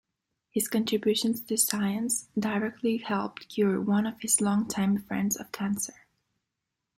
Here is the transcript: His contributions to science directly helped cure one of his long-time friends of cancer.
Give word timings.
His 0.49 0.67
contributions 0.67 1.41
to 1.43 1.57
science 1.57 2.27
directly 2.35 2.97
helped 2.97 3.47
cure 3.49 3.79
one 3.79 4.07
of 4.07 4.19
his 4.19 4.41
long-time 4.41 4.97
friends 5.03 5.35
of 5.39 5.51
cancer. 5.51 6.07